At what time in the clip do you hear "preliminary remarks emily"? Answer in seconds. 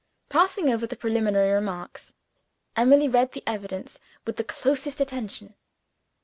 0.95-3.07